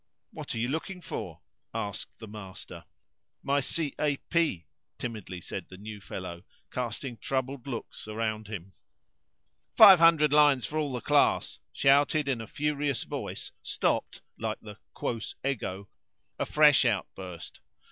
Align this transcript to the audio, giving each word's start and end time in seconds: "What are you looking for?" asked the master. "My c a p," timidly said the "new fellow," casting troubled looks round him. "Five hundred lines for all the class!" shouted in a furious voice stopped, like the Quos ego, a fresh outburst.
"What 0.31 0.55
are 0.55 0.57
you 0.57 0.67
looking 0.67 0.99
for?" 0.99 1.41
asked 1.75 2.17
the 2.17 2.27
master. 2.27 2.85
"My 3.43 3.59
c 3.59 3.93
a 4.01 4.17
p," 4.31 4.65
timidly 4.97 5.41
said 5.41 5.67
the 5.69 5.77
"new 5.77 6.01
fellow," 6.01 6.43
casting 6.71 7.17
troubled 7.17 7.67
looks 7.67 8.07
round 8.07 8.47
him. 8.47 8.73
"Five 9.77 9.99
hundred 9.99 10.33
lines 10.33 10.65
for 10.65 10.79
all 10.79 10.91
the 10.93 11.01
class!" 11.01 11.59
shouted 11.71 12.27
in 12.27 12.41
a 12.41 12.47
furious 12.47 13.03
voice 13.03 13.51
stopped, 13.61 14.21
like 14.39 14.59
the 14.61 14.79
Quos 14.95 15.35
ego, 15.45 15.87
a 16.39 16.47
fresh 16.47 16.83
outburst. 16.83 17.59